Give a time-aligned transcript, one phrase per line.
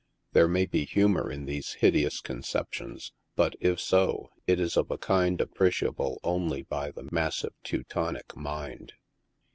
[0.33, 4.89] There may be humor in these hideous con ceptions, but if so, it is of
[4.89, 8.93] a kind appreciable only by the massive Teutonic mind.